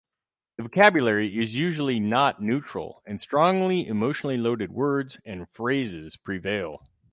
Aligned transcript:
The 0.57 0.63
vocabulary 0.63 1.37
is 1.39 1.55
usually 1.55 1.99
not 1.99 2.41
neutral, 2.41 3.03
and 3.05 3.21
strongly 3.21 3.85
emotionally 3.85 4.35
loaded 4.35 4.71
words 4.71 5.19
and 5.25 5.47
phrases 5.51 6.15
prevail. 6.15 6.81